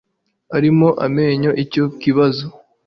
[0.55, 2.45] Arimo amenyera icyo kibazo